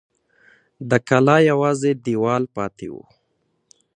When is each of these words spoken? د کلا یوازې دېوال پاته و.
د 0.89 0.91
کلا 1.07 1.37
یوازې 1.49 1.91
دېوال 2.05 2.43
پاته 2.55 2.87
و. 2.93 2.95